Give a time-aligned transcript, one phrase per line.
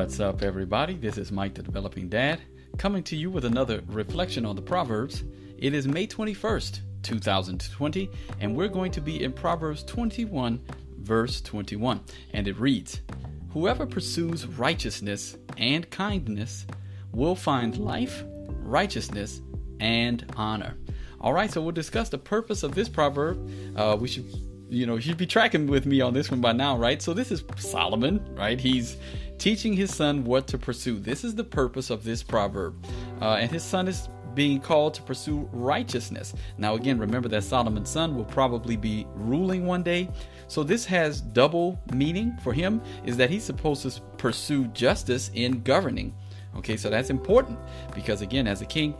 [0.00, 0.94] What's up, everybody?
[0.94, 2.40] This is Mike, the Developing Dad,
[2.78, 5.24] coming to you with another reflection on the Proverbs.
[5.58, 8.10] It is May 21st, 2020,
[8.40, 10.58] and we're going to be in Proverbs 21,
[11.00, 12.00] verse 21.
[12.32, 13.02] And it reads
[13.50, 16.66] Whoever pursues righteousness and kindness
[17.12, 18.24] will find life,
[18.62, 19.42] righteousness,
[19.80, 20.78] and honor.
[21.20, 23.50] All right, so we'll discuss the purpose of this proverb.
[23.76, 24.24] Uh, we should
[24.70, 27.02] you know, should be tracking with me on this one by now, right?
[27.02, 28.58] So this is Solomon, right?
[28.58, 28.96] He's
[29.38, 31.00] teaching his son what to pursue.
[31.00, 32.86] This is the purpose of this proverb.
[33.20, 36.34] Uh, and his son is being called to pursue righteousness.
[36.56, 40.08] Now, again, remember that Solomon's son will probably be ruling one day.
[40.46, 45.62] So this has double meaning for him is that he's supposed to pursue justice in
[45.62, 46.14] governing.
[46.56, 47.58] Okay, so that's important
[47.92, 48.94] because again, as a king,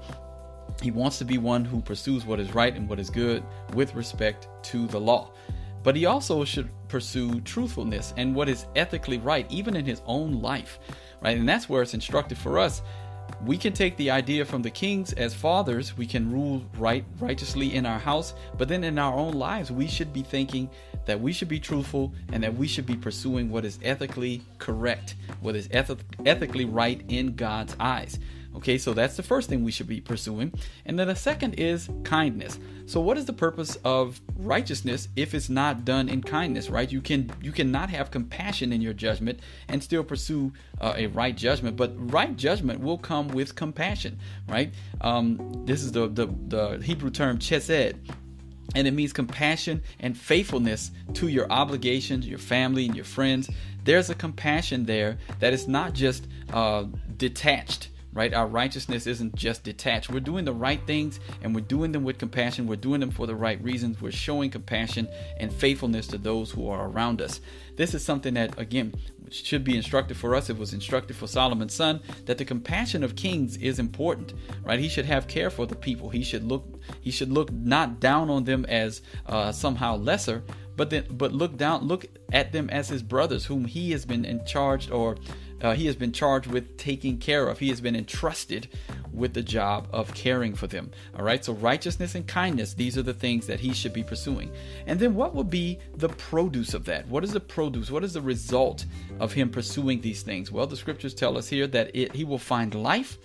[0.83, 3.95] he wants to be one who pursues what is right and what is good with
[3.95, 5.31] respect to the law.
[5.83, 10.43] But he also should pursue truthfulness and what is ethically right, even in his own
[10.43, 10.79] life,
[11.23, 11.39] right?
[11.39, 12.83] And that's where it's instructive for us.
[13.47, 17.75] We can take the idea from the kings as fathers, we can rule right righteously
[17.75, 20.69] in our house, but then in our own lives, we should be thinking
[21.07, 25.15] that we should be truthful and that we should be pursuing what is ethically correct,
[25.41, 28.19] what is eth- ethically right in God's eyes.
[28.57, 30.53] Okay, so that's the first thing we should be pursuing.
[30.85, 32.59] And then the second is kindness.
[32.87, 36.91] So what is the purpose of righteousness if it's not done in kindness, right?
[36.91, 41.37] You can you cannot have compassion in your judgment and still pursue uh, a right
[41.37, 44.75] judgment, but right judgment will come with compassion, right?
[45.01, 47.95] Um, this is the, the, the Hebrew term chesed,
[48.75, 53.49] and it means compassion and faithfulness to your obligations, your family, and your friends.
[53.85, 58.35] There's a compassion there that is not just uh, detached right?
[58.35, 60.11] Our righteousness isn't just detached.
[60.11, 62.67] We're doing the right things and we're doing them with compassion.
[62.67, 64.01] We're doing them for the right reasons.
[64.01, 65.09] We're showing compassion
[65.39, 67.41] and faithfulness to those who are around us.
[67.77, 68.95] This is something that, again,
[69.31, 70.51] should be instructed for us.
[70.51, 74.35] It was instructed for Solomon's son that the compassion of kings is important,
[74.65, 74.81] right?
[74.81, 76.11] He should have care for the people.
[76.11, 76.81] He should look.
[77.01, 80.43] He should look not down on them as uh, somehow lesser,
[80.77, 84.25] but then but look down, look at them as his brothers, whom he has been
[84.25, 85.17] in charge or
[85.63, 87.59] uh, he has been charged with taking care of.
[87.59, 88.69] He has been entrusted
[89.13, 90.91] with the job of caring for them.
[91.17, 94.53] All right, so righteousness and kindness, these are the things that he should be pursuing.
[94.87, 97.07] And then what would be the produce of that?
[97.09, 97.91] What is the produce?
[97.91, 98.87] What is the result
[99.19, 100.51] of him pursuing these things?
[100.51, 103.19] Well, the scriptures tell us here that it, he will find life,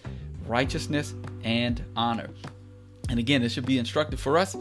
[0.47, 1.13] righteousness,
[1.44, 2.29] and honor.
[3.10, 4.56] And again, it should be instructive for us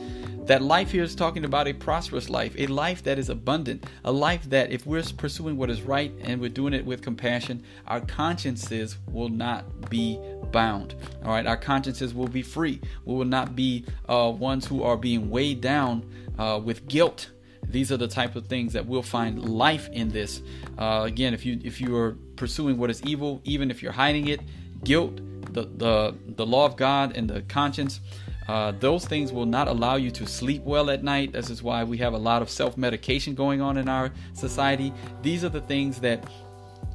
[0.46, 4.12] that life here is talking about a prosperous life, a life that is abundant, a
[4.12, 8.00] life that if we're pursuing what is right and we're doing it with compassion, our
[8.02, 10.20] consciences will not be
[10.52, 10.94] bound.
[11.24, 12.80] All right, our consciences will be free.
[13.06, 17.30] We will not be uh, ones who are being weighed down uh, with guilt.
[17.66, 20.42] These are the type of things that we'll find life in this.
[20.78, 24.28] Uh, again, if you if you are pursuing what is evil, even if you're hiding
[24.28, 24.40] it,
[24.84, 25.16] guilt,
[25.54, 28.00] the the the law of God and the conscience
[28.48, 31.32] uh, those things will not allow you to sleep well at night.
[31.32, 34.92] This is why we have a lot of self medication going on in our society.
[35.22, 36.24] These are the things that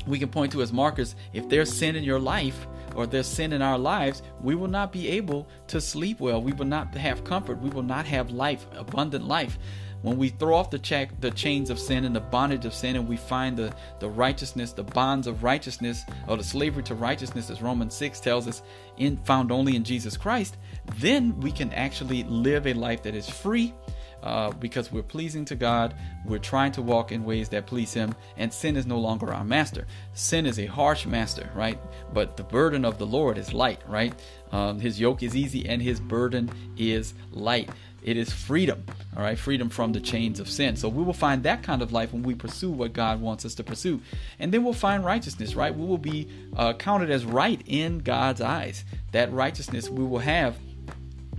[0.07, 1.15] we can point to as markers.
[1.33, 4.91] If there's sin in your life or there's sin in our lives, we will not
[4.91, 6.41] be able to sleep well.
[6.41, 7.61] We will not have comfort.
[7.61, 9.57] We will not have life, abundant life.
[10.01, 13.07] When we throw off the, the chains of sin and the bondage of sin, and
[13.07, 17.61] we find the, the righteousness, the bonds of righteousness, or the slavery to righteousness, as
[17.61, 18.61] Romans 6 tells us,
[18.97, 20.57] in found only in Jesus Christ,
[20.97, 23.73] then we can actually live a life that is free.
[24.21, 25.95] Uh, because we're pleasing to God,
[26.25, 29.45] we're trying to walk in ways that please Him, and sin is no longer our
[29.45, 29.87] master.
[30.13, 31.79] Sin is a harsh master, right?
[32.13, 34.13] But the burden of the Lord is light, right?
[34.51, 37.69] Um, his yoke is easy and His burden is light.
[38.01, 40.75] It is freedom, all right, freedom from the chains of sin.
[40.75, 43.55] So we will find that kind of life when we pursue what God wants us
[43.55, 44.01] to pursue.
[44.39, 45.75] And then we'll find righteousness, right?
[45.75, 48.85] We will be uh, counted as right in God's eyes.
[49.11, 50.57] That righteousness we will have,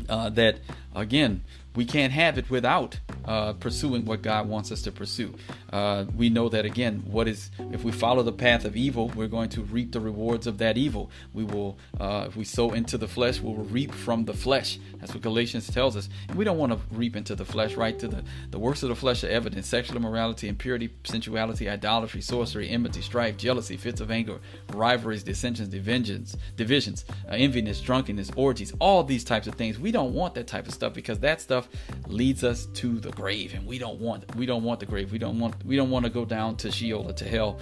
[0.09, 0.59] uh, that
[0.95, 1.43] again,
[1.75, 2.99] we can't have it without
[3.31, 5.33] uh, pursuing what God wants us to pursue.
[5.73, 9.29] Uh, we know that again, what is if we follow the path of evil, we're
[9.29, 11.13] going to reap the rewards of that evil.
[11.33, 14.81] We will, uh, if we sow into the flesh, we'll reap from the flesh.
[14.99, 16.09] That's what Galatians tells us.
[16.29, 17.97] And we don't want to reap into the flesh, right?
[18.01, 22.69] To the the works of the flesh are evident: sexual immorality, impurity, sensuality, idolatry, sorcery,
[22.69, 24.41] enmity, strife, jealousy, fits of anger,
[24.73, 28.73] rivalries, dissensions, divisions, divisions, uh, enviness, drunkenness, orgies.
[28.81, 29.79] All these types of things.
[29.79, 31.69] We don't want that type of stuff because that stuff
[32.09, 35.13] leads us to the grave, and we don't want we don't want the grave.
[35.13, 37.59] We don't want we don't want to go down to Sheol or to hell.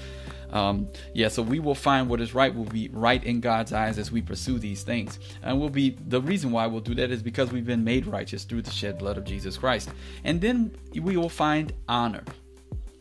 [0.51, 2.55] Um, yeah, so we will find what is right.
[2.55, 6.21] We'll be right in God's eyes as we pursue these things, and we'll be the
[6.21, 9.19] reason why we'll do that is because we've been made righteous through the shed blood
[9.19, 9.91] of Jesus Christ,
[10.25, 12.25] and then we will find honor.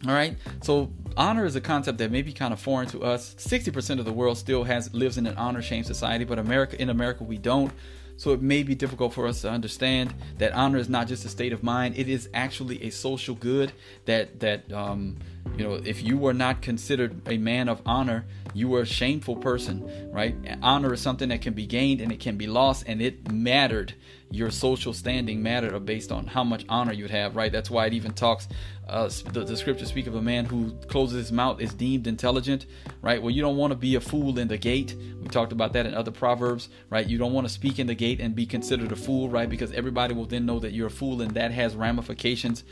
[0.05, 3.33] All right, so honor is a concept that may be kind of foreign to us.
[3.39, 6.89] 60% of the world still has lives in an honor shame society, but America in
[6.89, 7.71] America we don't.
[8.17, 11.29] So it may be difficult for us to understand that honor is not just a
[11.29, 13.71] state of mind; it is actually a social good.
[14.05, 15.17] That that um,
[15.55, 19.37] you know, if you were not considered a man of honor, you were a shameful
[19.37, 20.35] person, right?
[20.61, 23.93] Honor is something that can be gained and it can be lost, and it mattered.
[24.29, 27.51] Your social standing mattered based on how much honor you'd have, right?
[27.51, 28.47] That's why it even talks.
[28.87, 32.65] Uh, the, the scriptures speak of a man who closes his mouth is deemed intelligent,
[33.01, 33.21] right?
[33.21, 34.95] Well, you don't want to be a fool in the gate.
[35.21, 37.07] We talked about that in other proverbs, right?
[37.07, 39.49] You don't want to speak in the gate and be considered a fool, right?
[39.49, 42.63] Because everybody will then know that you're a fool, and that has ramifications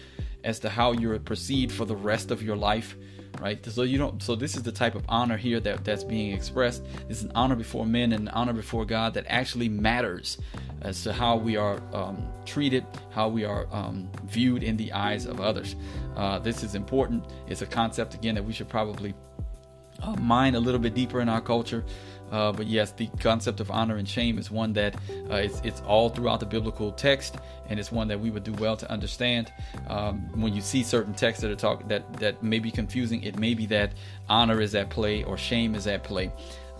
[0.45, 2.95] as to how you're perceived for the rest of your life
[3.41, 3.63] right?
[3.65, 6.83] So you don't so this is the type of honor here that that's being expressed.
[7.09, 10.37] It's an honor before men and an honor before god that actually matters
[10.81, 15.25] as to how we are um, treated how we are um, viewed in the eyes
[15.25, 15.75] of others.
[16.15, 17.25] Uh, this is important.
[17.47, 19.13] It's a concept again that we should probably
[20.01, 21.83] uh, mine a little bit deeper in our culture
[22.31, 24.95] uh, but yes, the concept of honor and shame is one that
[25.29, 27.37] uh, it's, it's, all throughout the biblical text,
[27.69, 29.51] and it's one that we would do well to understand.
[29.87, 33.37] Um, when you see certain texts that are talk that that may be confusing, it
[33.37, 33.93] may be that
[34.27, 36.31] honor is at play or shame is at play.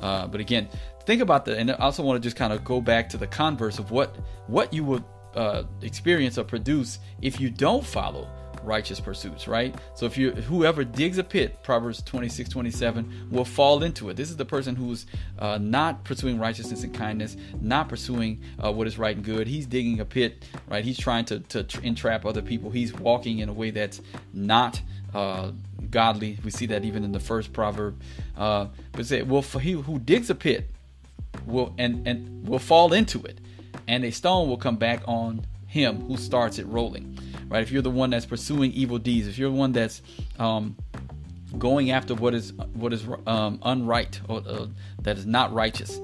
[0.01, 0.67] Uh, but again,
[1.05, 3.27] think about that, and I also want to just kind of go back to the
[3.27, 4.15] converse of what
[4.47, 5.03] what you would
[5.35, 8.27] uh, experience or produce if you don't follow
[8.65, 9.75] righteous pursuits, right?
[9.93, 14.17] So if you whoever digs a pit, Proverbs 26, 27, will fall into it.
[14.17, 15.05] This is the person who's
[15.39, 19.47] uh, not pursuing righteousness and kindness, not pursuing uh, what is right and good.
[19.47, 20.83] He's digging a pit, right?
[20.83, 22.71] He's trying to, to entrap other people.
[22.71, 24.01] He's walking in a way that's
[24.33, 24.81] not
[25.13, 25.51] uh,
[25.89, 26.37] godly.
[26.43, 28.01] We see that even in the first proverb.
[28.35, 30.69] Uh, but say, well, for he who digs a pit
[31.45, 33.39] will and and will fall into it,
[33.87, 37.17] and a stone will come back on him who starts it rolling
[37.49, 37.61] right?
[37.61, 40.01] If you're the one that's pursuing evil deeds, if you're the one that's
[40.39, 40.75] um,
[41.57, 44.67] going after what is what is um, unright or uh,
[45.01, 45.99] that is not righteous,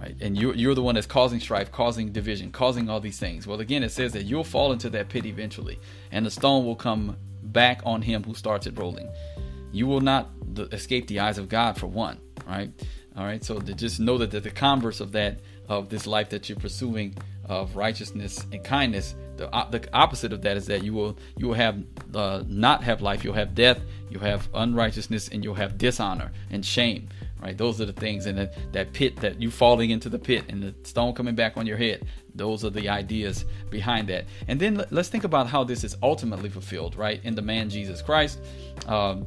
[0.00, 0.16] right?
[0.20, 3.46] And you're you're the one that's causing strife, causing division, causing all these things.
[3.46, 5.78] Well, again, it says that you'll fall into that pit eventually,
[6.10, 9.08] and the stone will come back on him who starts it rolling.
[9.72, 10.30] You will not
[10.72, 12.70] escape the eyes of God for one, right?
[13.16, 13.44] All right.
[13.44, 17.14] So to just know that the converse of that of this life that you're pursuing
[17.48, 19.14] of righteousness and kindness.
[19.36, 21.82] The, the opposite of that is that you will you will have
[22.14, 23.80] uh, not have life you'll have death
[24.10, 27.08] you'll have unrighteousness and you'll have dishonor and shame
[27.40, 27.56] right?
[27.56, 30.60] Those are the things and that, that pit that you falling into the pit and
[30.60, 32.04] the stone coming back on your head.
[32.34, 34.26] Those are the ideas behind that.
[34.48, 38.02] And then let's think about how this is ultimately fulfilled right in the man jesus
[38.02, 38.40] christ.
[38.86, 39.26] Um,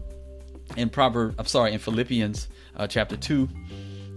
[0.78, 2.48] in proverb i'm sorry in philippians
[2.78, 3.50] uh, chapter 2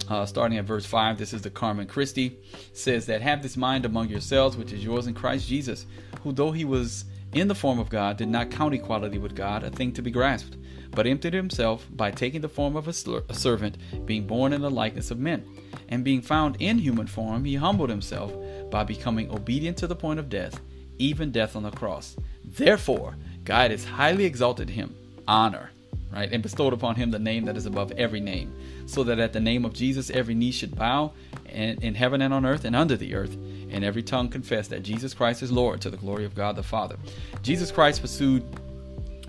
[0.09, 2.39] uh, starting at verse 5, this is the Carmen Christi,
[2.73, 5.87] says that have this mind among yourselves, which is yours in Christ Jesus,
[6.23, 7.05] who though he was
[7.35, 10.11] in the form of God, did not count equality with God a thing to be
[10.11, 10.57] grasped,
[10.93, 14.71] but emptied himself by taking the form of a, a servant, being born in the
[14.71, 15.45] likeness of men.
[15.89, 18.33] And being found in human form, he humbled himself
[18.71, 20.61] by becoming obedient to the point of death,
[20.99, 22.17] even death on the cross.
[22.45, 24.95] Therefore, God has highly exalted him,
[25.27, 25.71] honor,
[26.15, 28.55] right, and bestowed upon him the name that is above every name
[28.87, 31.13] so that at the name of Jesus every knee should bow
[31.47, 33.35] and, in heaven and on earth and under the earth,
[33.71, 36.63] and every tongue confess that Jesus Christ is Lord to the glory of God the
[36.63, 36.97] Father.
[37.43, 38.45] Jesus Christ pursued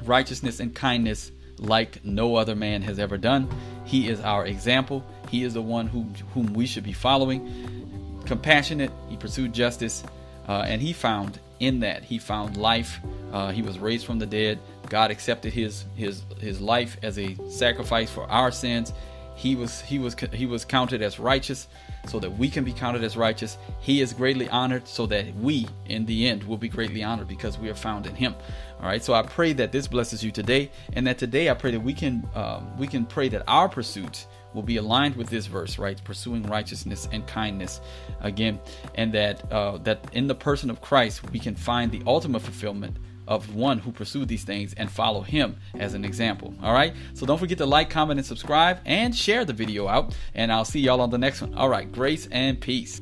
[0.03, 3.49] righteousness and kindness like no other man has ever done.
[3.85, 5.03] He is our example.
[5.29, 8.21] He is the one whom, whom we should be following.
[8.25, 10.03] Compassionate, he pursued justice,
[10.47, 12.99] uh, and he found in that he found life.
[13.31, 14.59] Uh, he was raised from the dead.
[14.89, 18.93] God accepted his his his life as a sacrifice for our sins,
[19.35, 21.67] he was he was he was counted as righteous
[22.07, 23.57] so that we can be counted as righteous.
[23.79, 27.57] He is greatly honored so that we in the end will be greatly honored because
[27.57, 28.33] we are found in him.
[28.79, 31.71] All right so i pray that this blesses you today and that today i pray
[31.71, 35.47] that we can um, we can pray that our pursuits will be aligned with this
[35.47, 36.01] verse right?
[36.03, 37.81] Pursuing righteousness and kindness
[38.21, 38.59] again
[38.95, 42.97] and that uh, that in the person of christ we can find the ultimate fulfillment
[43.27, 46.53] of one who pursued these things and follow him as an example.
[46.61, 46.93] All right.
[47.13, 50.15] So don't forget to like, comment, and subscribe and share the video out.
[50.33, 51.53] And I'll see y'all on the next one.
[51.55, 51.91] All right.
[51.91, 53.01] Grace and peace.